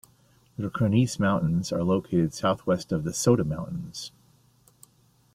The 0.57 0.71
Cronese 0.71 1.19
Mountains 1.19 1.71
are 1.71 1.83
located 1.83 2.33
southwest 2.33 2.91
of 2.91 3.03
the 3.03 3.13
Soda 3.13 3.43
Mountains. 3.43 4.11